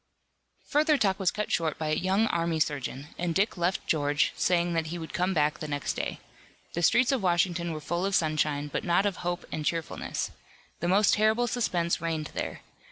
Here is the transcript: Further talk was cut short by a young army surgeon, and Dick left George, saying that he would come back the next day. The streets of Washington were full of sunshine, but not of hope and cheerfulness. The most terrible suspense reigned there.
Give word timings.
Further 0.69 0.97
talk 0.97 1.19
was 1.19 1.29
cut 1.29 1.51
short 1.51 1.77
by 1.77 1.89
a 1.89 1.93
young 1.93 2.25
army 2.25 2.59
surgeon, 2.59 3.09
and 3.19 3.35
Dick 3.35 3.55
left 3.55 3.85
George, 3.85 4.33
saying 4.35 4.73
that 4.73 4.87
he 4.87 4.97
would 4.97 5.13
come 5.13 5.31
back 5.31 5.59
the 5.59 5.67
next 5.67 5.93
day. 5.93 6.19
The 6.73 6.81
streets 6.81 7.11
of 7.11 7.21
Washington 7.21 7.71
were 7.71 7.79
full 7.81 8.03
of 8.07 8.15
sunshine, 8.15 8.67
but 8.67 8.83
not 8.83 9.05
of 9.05 9.17
hope 9.17 9.45
and 9.51 9.63
cheerfulness. 9.63 10.31
The 10.79 10.87
most 10.87 11.13
terrible 11.13 11.45
suspense 11.45 12.01
reigned 12.01 12.31
there. 12.33 12.61